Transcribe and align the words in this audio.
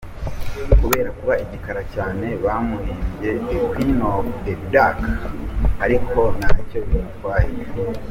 Kubera 0.81 1.09
kuba 1.17 1.33
igikara 1.43 1.81
cyane 1.93 2.27
bamuhimbye” 2.43 3.29
The 3.49 3.59
Queen 3.69 3.99
of 4.13 4.25
the 4.45 4.53
Dark” 4.73 4.99
ariko 5.83 6.19
ntacyo 6.37 6.79
bimutwaye. 6.87 7.51